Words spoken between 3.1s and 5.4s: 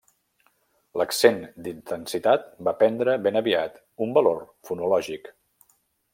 ben aviat un valor fonològic.